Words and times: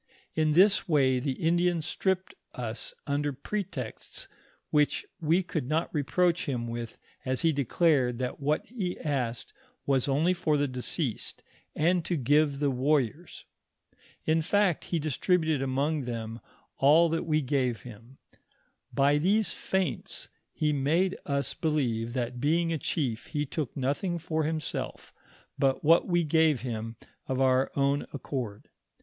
idi 0.35 0.41
In 0.41 0.53
this 0.53 0.87
way 0.89 1.19
the 1.19 1.33
Indian 1.33 1.79
stripped 1.83 2.33
us 2.55 2.95
under 3.05 3.31
pretexts, 3.31 4.27
which 4.71 5.05
we 5.19 5.43
could 5.43 5.67
not 5.69 5.93
reproach 5.93 6.47
him 6.49 6.67
with, 6.67 6.97
as 7.23 7.41
he 7.43 7.53
declared 7.53 8.17
that 8.17 8.39
what 8.39 8.65
he 8.65 8.99
asked 9.01 9.53
was 9.85 10.07
only 10.07 10.33
for 10.33 10.57
the 10.57 10.67
deceased, 10.67 11.43
and 11.75 12.03
to 12.03 12.15
give 12.17 12.57
the 12.57 12.71
warriors.. 12.71 13.45
In 14.25 14.41
fact, 14.41 14.85
he 14.85 14.97
distributed 14.97 15.61
among 15.61 16.05
them 16.05 16.39
all 16.79 17.07
that 17.09 17.27
we 17.27 17.43
gave 17.43 17.81
him. 17.81 18.17
By 18.91 19.19
these 19.19 19.53
feints 19.53 20.29
he 20.51 20.73
made 20.73 21.15
us 21.27 21.53
believe 21.53 22.13
that 22.13 22.39
being 22.41 22.73
a 22.73 22.79
chief, 22.79 23.27
he 23.27 23.45
took 23.45 23.77
nothing 23.77 24.17
for 24.17 24.45
himself, 24.45 25.13
but 25.59 25.83
what 25.83 26.07
we 26.07 26.23
gave 26.23 26.61
him 26.61 26.95
of 27.27 27.39
our 27.39 27.71
own 27.75 28.07
accord. 28.11 28.67